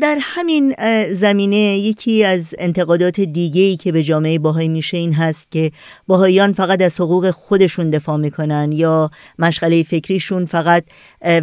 [0.00, 0.74] در همین
[1.08, 5.70] زمینه یکی از انتقادات دیگه ای که به جامعه باهایی میشه این هست که
[6.08, 10.84] باهایان فقط از حقوق خودشون دفاع می‌کنن یا مشغله فکریشون فقط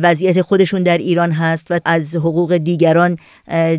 [0.04, 3.18] وضعیت خودشون در ایران هست و از حقوق دیگران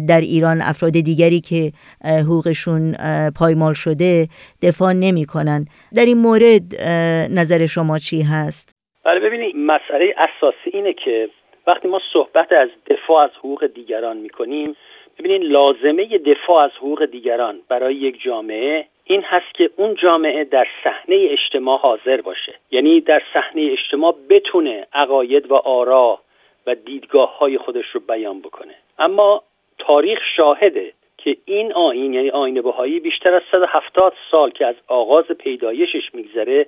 [0.08, 1.72] در ایران افراد دیگری که
[2.04, 2.94] حقوقشون
[3.38, 4.28] پایمال شده
[4.62, 6.82] دفاع نمی‌کنن در این مورد
[7.30, 8.72] نظر شما چی هست؟
[9.04, 11.28] بله ببینید مسئله اساسی اینه که
[11.66, 14.76] وقتی ما صحبت از دفاع از حقوق دیگران می‌کنیم
[15.18, 20.66] ببینید لازمه دفاع از حقوق دیگران برای یک جامعه این هست که اون جامعه در
[20.84, 22.54] صحنه اجتماع حاضر باشه.
[22.70, 26.18] یعنی در صحنه اجتماع بتونه عقاید و آرا
[26.66, 28.74] و دیدگاه های خودش رو بیان بکنه.
[28.98, 29.42] اما
[29.78, 35.24] تاریخ شاهده که این آین یعنی آین بهایی بیشتر از 170 سال که از آغاز
[35.24, 36.66] پیدایشش میگذره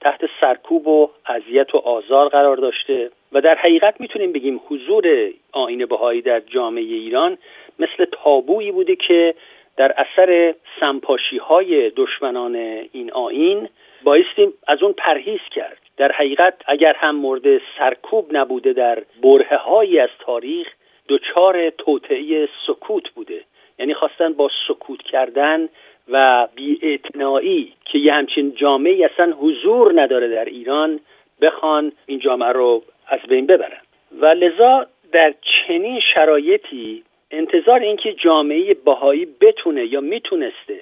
[0.00, 3.10] تحت سرکوب و اذیت و آزار قرار داشته.
[3.34, 7.38] و در حقیقت می‌تونیم بگیم حضور آین بهایی در جامعه ایران
[7.78, 9.34] مثل تابویی بوده که
[9.76, 12.56] در اثر سمپاشی های دشمنان
[12.92, 13.68] این آین
[14.04, 15.78] بایستیم از اون پرهیز کرد.
[15.96, 20.66] در حقیقت اگر هم مورد سرکوب نبوده در بره هایی از تاریخ
[21.08, 23.40] دچار توطعه سکوت بوده.
[23.78, 25.68] یعنی خواستن با سکوت کردن
[26.08, 31.00] و بیاعتنایی که یه همچین جامعه اصلا حضور نداره در ایران
[31.40, 33.80] بخوان این جامعه رو از بین ببرن.
[34.20, 40.80] و لذا در چنین شرایطی انتظار اینکه جامعه بهایی بتونه یا می‌تونسته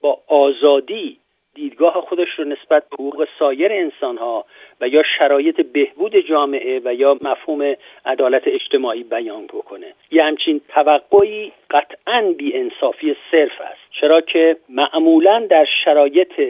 [0.00, 1.18] با آزادی
[1.54, 4.44] دیدگاه خودش رو نسبت به حقوق سایر انسان ها
[4.80, 9.94] و یا شرایط بهبود جامعه و یا مفهوم عدالت اجتماعی بیان بکنه.
[10.10, 13.80] یه همچین توقعی قطعا بی انصافی صرف است.
[13.90, 16.40] چرا که معمولا در شرایط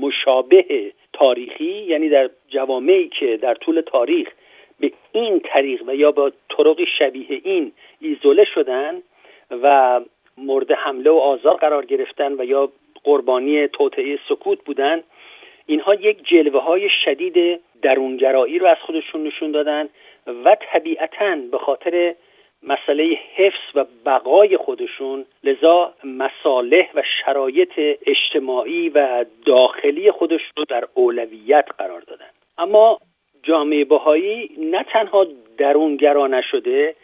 [0.00, 4.28] مشابه تاریخی یعنی در جوامعی که در طول تاریخ
[4.80, 9.02] به این طریق و یا با طرق شبیه این ایزوله شدن
[9.50, 10.00] و
[10.36, 12.72] مورد حمله و آزار قرار گرفتن و یا
[13.04, 15.02] قربانی توطعه سکوت بودن
[15.66, 19.88] اینها یک جلوه های شدید درونگرایی رو از خودشون نشون دادن
[20.44, 22.14] و طبیعتا به خاطر
[22.62, 30.88] مسئله حفظ و بقای خودشون لذا مصالح و شرایط اجتماعی و داخلی خودش رو در
[30.94, 32.30] اولویت قرار دادن.
[32.58, 32.98] اما
[33.42, 35.26] جامعه بهایی نه تنها
[35.58, 36.94] درونگرا نشده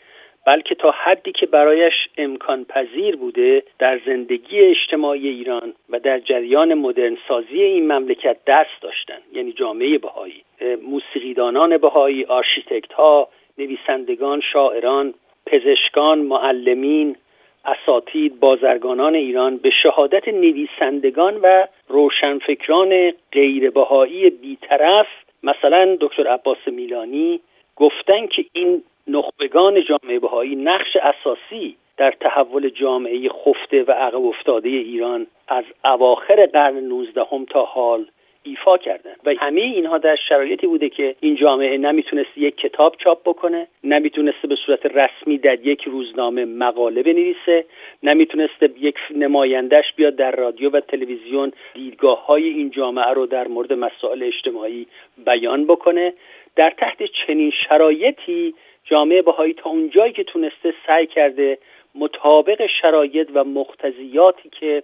[0.46, 6.74] بلکه تا حدی که برایش امکان پذیر بوده در زندگی اجتماعی ایران و در جریان
[6.74, 10.42] مدرن سازی این مملکت دست داشتن یعنی جامعه بهایی.
[10.82, 15.14] موسیقیدانان بهایی آرشیتکت ها نویسندگان شاعران
[15.46, 17.16] پزشکان معلمین
[17.64, 25.06] اساتید بازرگانان ایران به شهادت نویسندگان و روشنفکران غیربهایی بیطرف
[25.42, 27.40] مثلا دکتر عباس میلانی
[27.76, 34.68] گفتن که این نخبگان جامعه بهایی نقش اساسی در تحول جامعه خفته و عقب افتاده
[34.68, 38.06] ایران از اواخر قرن 19 تا حال
[38.48, 43.22] ایفا کردن و همه اینها در شرایطی بوده که این جامعه نمی‌تونست یک کتاب چاپ
[43.24, 47.64] بکنه نمی‌تونسته به صورت رسمی در یک روزنامه مقاله بنویسه
[48.02, 53.72] نمی‌تونسته یک نمایندش بیاد در رادیو و تلویزیون دیدگاه های این جامعه رو در مورد
[53.72, 54.86] مسائل اجتماعی
[55.26, 56.12] بیان بکنه.
[56.56, 61.58] در تحت چنین شرایطی جامعه بهایی تا اونجایی که تونسته سعی کرده
[61.94, 64.82] مطابق شرایط و مقتضیاتی که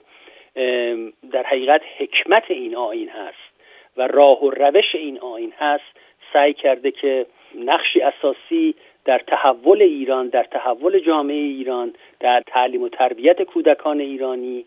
[1.33, 3.54] در حقیقت حکمت این آین هست
[3.97, 5.85] و راه و روش این آین هست
[6.33, 12.89] سعی کرده که نقشی اساسی در تحول ایران در تحول جامعه ایران در تعلیم و
[12.89, 14.65] تربیت کودکان ایرانی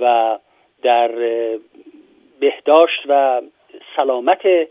[0.00, 0.38] و
[0.82, 1.10] در
[2.40, 3.42] بهداشت و
[3.96, 4.68] سلامت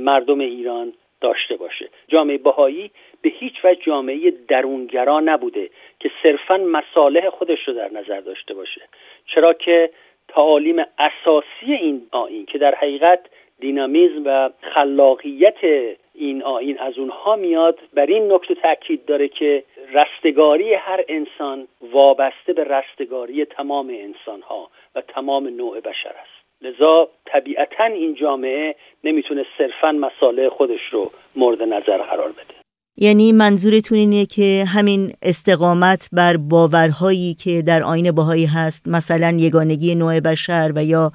[0.00, 1.88] مردم ایران داشته باشه.
[2.08, 2.90] جامعه بهایی
[3.22, 8.80] به هیچ وجه جامعه درونگرا نبوده که صرفا مصالح خودش رو در نظر داشته باشه.
[9.26, 9.90] چرا که
[10.28, 13.20] تعالیم اساسی این آین که در حقیقت
[13.60, 15.58] دینامیزم و خلاقیت
[16.14, 22.52] این آین از اونها میاد بر این نکته تاکید داره که رستگاری هر انسان وابسته
[22.52, 26.38] به رستگاری تمام انسان ها و تمام نوع بشر است.
[26.62, 32.57] لذا طبیعتا این جامعه نمی‌تونه صرفا مسائل خودش رو مورد نظر قرار بده.
[33.00, 39.94] یعنی منظورتون اینه که همین استقامت بر باورهایی که در آین باهایی هست مثلا یگانگی
[39.94, 41.12] نوع بشر و یا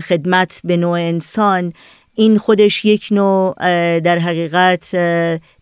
[0.00, 1.72] خدمت به نوع انسان
[2.14, 3.54] این خودش یک نوع
[4.00, 4.96] در حقیقت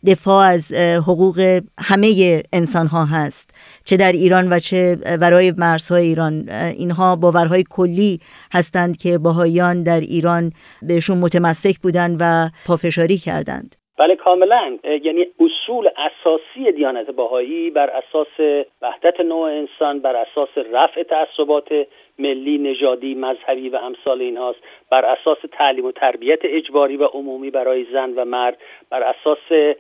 [0.07, 3.51] دفاع از حقوق همه انسان ها هست.
[3.85, 6.49] چه در ایران و چه برای مرزهای ایران.
[6.51, 8.21] اینها باورهای کلی
[8.53, 13.77] هستند که باهایان در ایران بهشون متمسک بودند و پافشاری کردند.
[13.99, 14.79] بله کاملا.
[14.85, 21.87] یعنی اصول اساسی دیانت باهایی بر اساس وحدت نوع انسان بر اساس رفع تعصبات
[22.19, 24.59] ملی نژادی مذهبی و امثال اینهاست.
[24.91, 28.59] بر اساس تعلیم و تربیت اجباری و عمومی برای زن و مرد.
[28.91, 29.77] بر اساس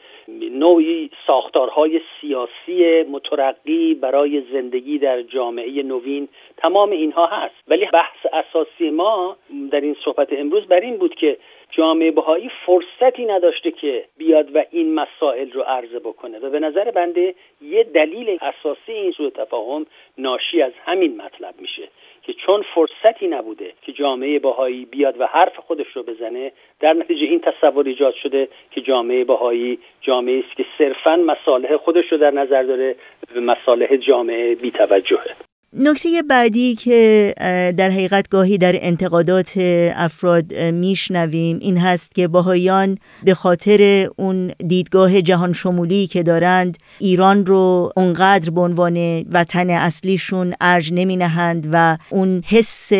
[0.51, 6.29] نوعی ساختارهای سیاسی مترقی برای زندگی در جامعه نوین.
[6.57, 7.55] تمام اینها هست.
[7.69, 9.37] ولی بحث اساسی ما
[9.71, 11.37] در این صحبت امروز بر این بود که
[11.77, 16.39] جامعه بهایی فرصتی نداشته که بیاد و این مسائل رو عرضه بکنه.
[16.39, 19.87] و به نظر بنده یه دلیل اساسی این سوء تفاهم
[20.19, 21.89] ناشی از همین مطلب میشه
[22.23, 27.27] که چون فرصتی نبوده که جامعه بهایی بیاد و حرف خودش رو بزنه در نتیجه
[27.27, 32.31] این تصور ایجاد شده که جامعه بهایی جامعه است که صرفا مصالح خودش رو در
[32.31, 32.97] نظر داره
[33.35, 35.54] به مصالح جامعه بیتوجهه.
[35.77, 37.35] نکته بعدی که
[37.79, 39.53] در حقیقت گاهی در انتقادات
[39.97, 47.47] افراد میشنویم این هست که باهایان به خاطر اون دیدگاه جهان شمولی که دارند ایران
[47.47, 52.93] رو اونقدر به عنوان وطن اصلیشون ارج نمی نهند و اون حس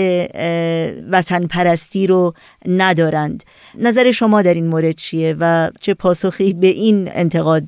[1.13, 2.33] وطن پرستی رو
[2.69, 3.45] ندارند.
[3.79, 7.63] نظر شما در این مورد چیه و چه پاسخی به این انتقاد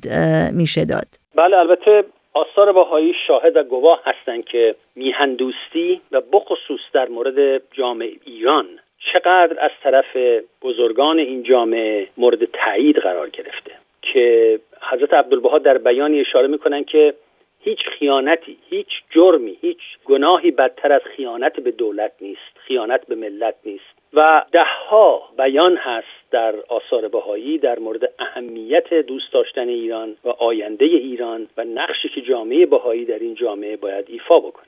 [0.53, 2.03] میشه داد؟ بله البته
[2.37, 8.65] آثار باهایی شاهد و گواه هستند که میهندوستی و بخصوص در مورد جامعه ایران
[9.13, 10.17] چقدر از طرف
[10.61, 13.71] بزرگان این جامعه مورد تایید قرار گرفته
[14.01, 14.59] که
[14.91, 17.13] حضرت عبدالبها در بیانی اشاره می‌کنن که
[17.59, 23.55] هیچ خیانتی هیچ جرمی هیچ گناهی بدتر از خیانت به دولت نیست خیانت به ملت
[23.65, 23.96] نیست.
[24.13, 30.85] و دهها بیان هست در آثار بهایی در مورد اهمیت دوست داشتن ایران و آینده
[30.85, 34.67] ایران و نقشی که جامعه بهایی در این جامعه باید ایفا بکنه.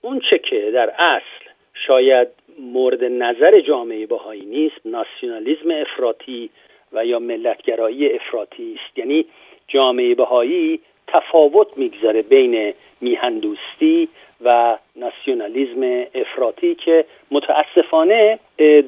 [0.00, 6.50] اون چه که در اصل شاید مورد نظر جامعه بهایی نیست ناسیونالیزم افراطی
[6.92, 8.98] و یا ملتگرایی افراطی است.
[8.98, 9.24] یعنی
[9.68, 14.08] جامعه بهایی تفاوت می‌گذاره بین میهندوستی
[14.44, 18.38] و ناسیونالیزم افراطی که متاسفانه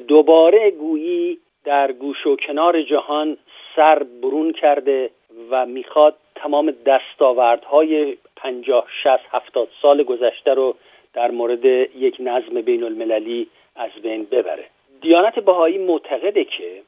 [0.07, 3.37] دوباره گویی در گوش و کنار جهان
[3.75, 5.09] سر برون کرده
[5.49, 10.75] و می‌خواد تمام دستاوردهای پنجاه شست هفتاد سال گذشته رو
[11.13, 14.65] در مورد یک نظم بین المللی از بین ببره.
[15.01, 16.81] دیانت بهایی معتقده که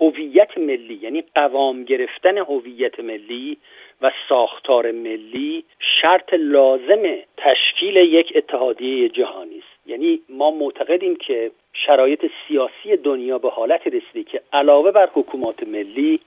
[0.00, 3.56] هویت ملی یعنی قوام گرفتن هویت ملی
[4.02, 7.02] و ساختار ملی شرط لازم
[7.36, 9.88] تشکیل یک اتحادیه جهانی است.
[9.88, 16.20] یعنی ما معتقدیم که شرایط سیاسی دنیا به حالت رسیده که علاوه بر حکومات ملی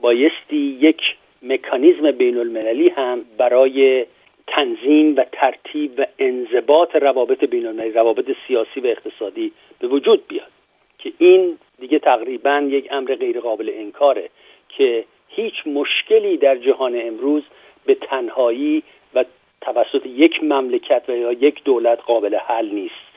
[0.00, 4.06] بایستی یک مکانیزم بین المللی هم برای
[4.46, 10.50] تنظیم و ترتیب و انضباط روابط بین المللی روابط سیاسی و اقتصادی به وجود بیاد.
[10.98, 14.28] که این دیگه تقریبا یک امر غیر قابل انکاره
[14.68, 15.04] که
[15.34, 17.42] هیچ مشکلی در جهان امروز
[17.86, 18.82] به تنهایی
[19.14, 19.24] و
[19.60, 23.12] توسط یک مملکت و یا یک دولت قابل حل نیست.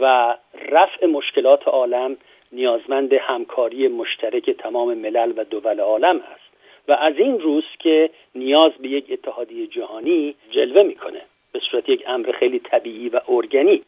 [0.00, 0.36] و
[0.68, 2.16] رفع مشکلات عالم
[2.52, 6.46] نیازمند همکاری مشترک تمام ملل و دول عالم است.
[6.88, 11.20] و از این روز که نیاز به یک اتحادیه جهانی جلوه می‌کنه
[11.52, 13.86] به صورت یک امر خیلی طبیعی و ارگانیک.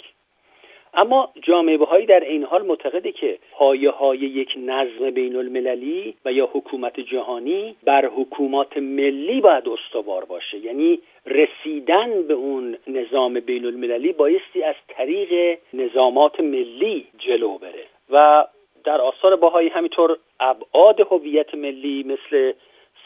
[0.94, 6.32] اما جامعه بهایی در این حال معتقده که پایه های یک نظم بین المللی و
[6.32, 10.58] یا حکومت جهانی بر حکومات ملی باید استوار باشه.
[10.58, 17.84] یعنی رسیدن به اون نظام بین المللی بایستی از طریق نظامات ملی جلو بره.
[18.10, 18.46] و
[18.84, 22.52] در آثار باهایی همینطور ابعاد هویت ملی مثل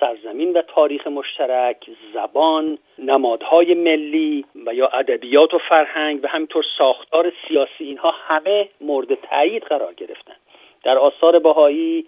[0.03, 7.32] سرزمین و تاریخ مشترک زبان نمادهای ملی و یا ادبیات و فرهنگ و همینطور ساختار
[7.48, 10.34] سیاسی اینها همه مورد تایید قرار گرفتن.
[10.84, 12.07] در آثار بهایی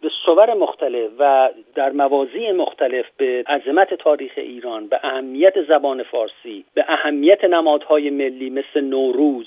[0.00, 6.64] به صور مختلف و در مواضع مختلف به عظمت تاریخ ایران به اهمیت زبان فارسی
[6.74, 9.46] به اهمیت نمادهای ملی مثل نوروز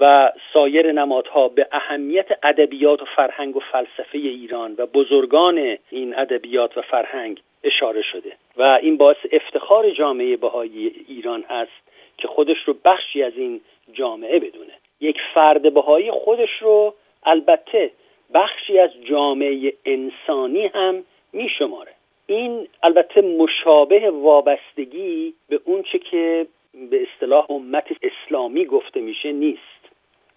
[0.00, 6.78] و سایر نمادها به اهمیت ادبیات و فرهنگ و فلسفه ایران و بزرگان این ادبیات
[6.78, 8.32] و فرهنگ اشاره شده.
[8.56, 13.60] و این باعث افتخار جامعه بهایی ایران هست که خودش رو بخشی از این
[13.92, 14.72] جامعه بدونه.
[15.00, 17.90] یک فرد بهایی خودش رو البته
[18.34, 21.92] بخشی از جامعه انسانی هم می شماره
[22.26, 26.46] این البته مشابه وابستگی به اونچه که
[26.90, 29.79] به اصطلاح امت اسلامی گفته میشه نیست.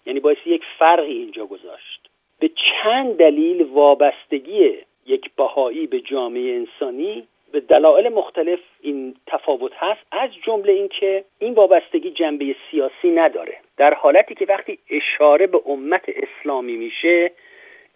[0.06, 2.10] یعنی باعث یک فرقی اینجا گذاشت.
[2.40, 2.50] به
[2.82, 10.30] چند دلیل وابستگی یک بهایی به جامعه انسانی به دلایل مختلف این تفاوت هست از
[10.46, 13.56] جمله اینکه این وابستگی جنبه سیاسی نداره.
[13.76, 17.30] در حالتی که وقتی اشاره به امت اسلامی میشه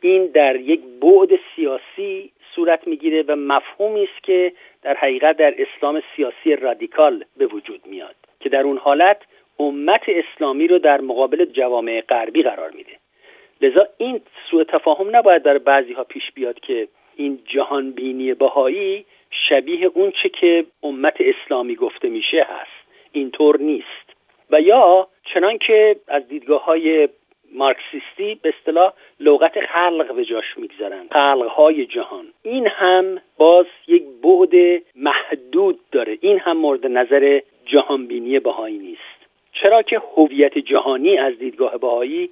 [0.01, 4.53] این در یک بعد سیاسی صورت می‌گیره و مفهومی است که
[4.83, 9.17] در حقیقت در اسلام سیاسی رادیکال به وجود میاد که در اون حالت
[9.59, 12.93] امت اسلامی رو در مقابل جوامع غربی قرار میده.
[13.61, 19.05] لذا این سوء تفاهم نباید در بعضی ها پیش بیاد که این جهان بینی بهایی
[19.31, 22.89] شبیه اون چه که امت اسلامی گفته میشه هست.
[23.13, 24.09] اینطور نیست.
[24.51, 27.09] و یا چنان که از دیدگاه های
[27.53, 32.27] مارکسیستی به اصطلاح لغت خلق به جاش می‌گذارن خلق های جهان.
[32.43, 36.19] این هم باز یک بعد محدود داره.
[36.21, 39.18] این هم مورد نظر جهانبینی بهایی نیست.
[39.63, 42.31] چرا که هویت جهانی از دیدگاه بهایی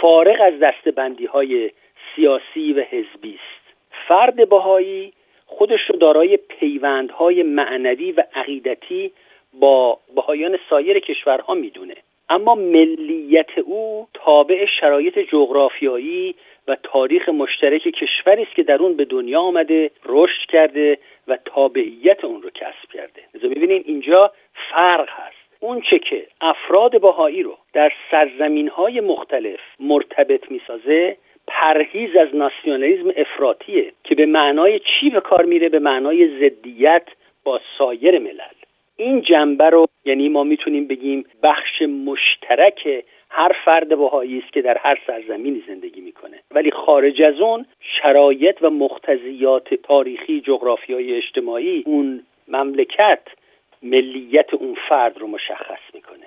[0.00, 1.70] فارغ از دستبندی های
[2.14, 3.74] سیاسی و حزبی است.
[4.08, 5.12] فرد بهایی
[5.46, 9.12] خودش رو دارای پیوندهای معنوی و عقیدتی
[9.60, 11.94] با بهایان سایر کشورها می‌دونه.
[12.28, 16.34] اما ملیت او تابع شرایط جغرافیایی
[16.68, 20.98] و تاریخ مشترک کشوری است که در اون به دنیا آمده رشد کرده
[21.28, 23.22] و تابعیت اون رو کسب کرده.
[23.34, 24.32] لذا می‌بینیم اینجا
[24.70, 25.41] فرق هست.
[25.62, 33.12] اون چه که افراد باهایی رو در سرزمین های مختلف مرتبط می‌سازه پرهیز از ناسیونالیزم
[33.16, 37.02] افراطیه که به معنای چی به کار میره؟ به معنای ضدیت
[37.44, 38.56] با سایر ملل.
[38.96, 44.78] این جنبه رو یعنی ما می‌تونیم بگیم بخش مشترک هر فرد بهایی است که در
[44.78, 46.38] هر سرزمینی زندگی می‌کنه.
[46.50, 53.22] ولی خارج از اون شرایط و مختزیات تاریخی جغرافیایی اجتماعی اون مملکت
[53.82, 56.26] ملیت اون فرد رو مشخص می‌کنه.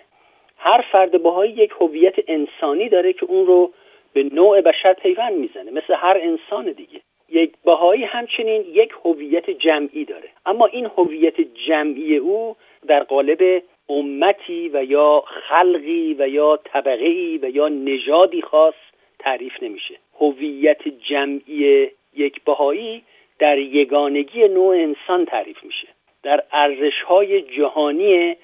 [0.58, 3.72] هر فرد بهایی یک هویت انسانی داره که اون رو
[4.14, 7.02] به نوع بشر پیوند می‌زنه مثل هر انسان دیگه.
[7.30, 10.30] یک بهایی همچنین یک هویت جمعی داره.
[10.46, 12.56] اما این هویت جمعی او
[12.88, 18.74] در قالب امتی و یا خلقی و یا طبقه و یا نژادی خاص
[19.20, 19.96] تعریف نمیشه.
[20.20, 23.04] هویت جمعی یک بهایی
[23.40, 25.88] در یگانگی نوع انسان تعریف میشه.
[26.26, 28.36] در ارزش های جهانی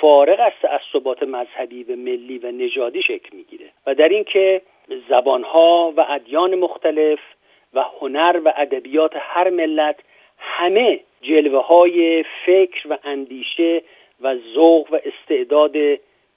[0.00, 4.62] فارغ از تعصبات مذهبی و ملی و نژادی شکل می‌گیره و در اینکه
[5.08, 7.18] زبانها و ادیان مختلف
[7.74, 9.96] و هنر و ادبیات هر ملت
[10.38, 13.82] همه جلوه های فکر و اندیشه
[14.20, 15.76] و ذوق و استعداد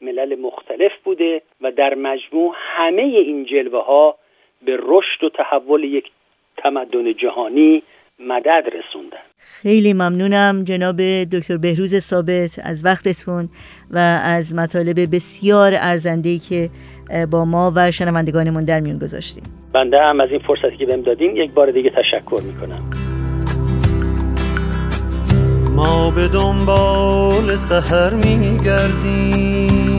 [0.02, 4.16] ملل مختلف بوده و در مجموع همه این جلوه ها
[4.62, 6.12] به رشد و تحول یک
[6.58, 7.84] تمدن جهانی
[8.28, 9.18] مدد رسوندن.
[9.38, 13.50] خیلی ممنونم جناب دکتر بهروز ثابت از وقتتون
[13.92, 16.70] و از مطالب بسیار ارزنده‌ای که
[17.32, 19.44] با ما و شنوندگانمون در میون گذاشتیم
[19.74, 22.90] بنده هم از این فرصتی که بهم دادین یک بار دیگه تشکر می‌کنم.
[25.76, 29.99] ما به دنبال سهر میگردیم.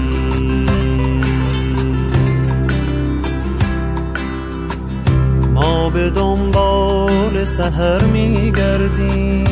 [5.93, 9.43] به دنبال سهر میگردیم.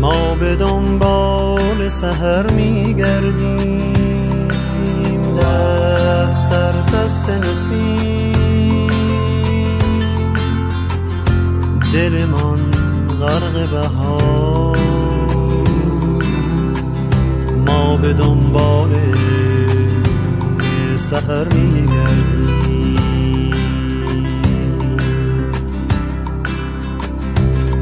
[0.00, 3.92] ما به دنبال سهر میگردیم.
[5.38, 8.86] دست در دست نسیم.
[11.92, 12.58] دل من
[13.20, 14.78] غرق بهار.
[17.66, 18.90] ما به دنبال
[21.12, 23.02] سهر میگردیم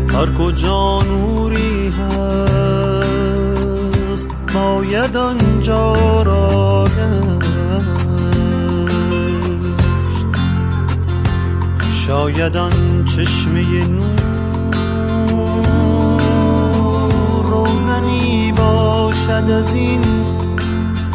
[0.09, 3.19] هر کجا نوری هست
[4.55, 6.89] باید آنجا را
[10.09, 10.27] گشت
[12.07, 14.11] شاید آن چشمه نور
[17.45, 20.05] روزنی باشد از این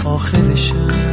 [0.05, 1.04] آخر شب.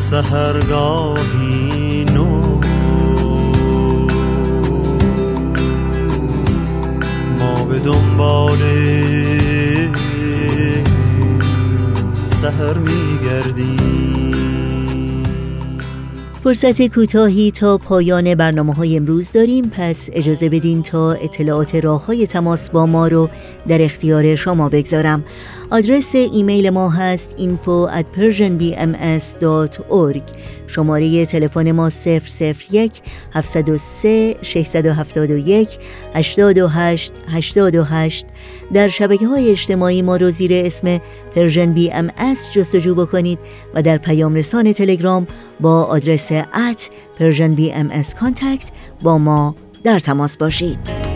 [0.00, 2.60] سهرگاهی نو
[7.38, 8.58] ما به دنبال
[12.40, 14.19] سهر میگردیم.
[16.44, 19.68] فرصت کوتاهی تا پایان برنامه های امروز داریم.
[19.68, 23.28] پس اجازه بدین تا اطلاعات راه های تماس با ما رو
[23.68, 25.24] در اختیار شما بگذارم.
[25.70, 30.22] آدرس ایمیل ما هست info at persianbms.org
[30.66, 31.90] شماره تلفن ما
[32.70, 35.68] 001 703 671
[36.14, 38.26] 828 828
[38.72, 41.00] در شبکه های اجتماعی ما رو زیر اسم
[41.74, 42.10] بی ام
[42.54, 43.38] جستجو بکنید
[43.74, 45.26] و در پیام رسان تلگرام
[45.62, 47.90] با آدرس at Persian BM
[49.02, 49.54] با ما
[49.84, 51.09] در تماس باشید.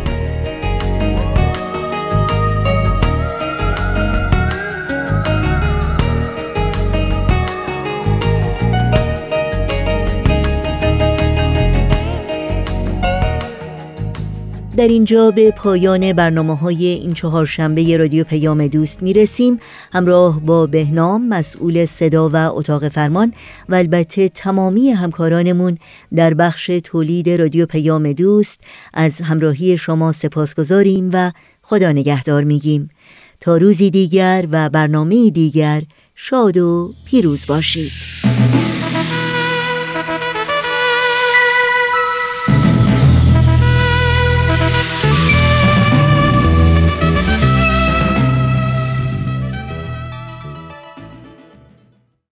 [14.77, 19.61] در اینجا به پایان برنامه های این چهار شنبه رادیو پیام دوست می رسیم
[19.93, 23.33] همراه با بهنام مسئول صدا و اتاق فرمان
[23.68, 25.79] و البته تمامی همکارانمون
[26.14, 28.61] در بخش تولید رادیو پیام دوست
[28.95, 32.91] از همراهی شما سپاس گذاریم و خدا نگهدار میگیم.
[33.41, 35.83] تا روزی دیگر و برنامه دیگر
[36.14, 37.93] شاد و پیروز باشید.